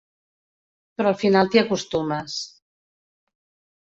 [1.01, 2.39] Però al final t'hi acostumes.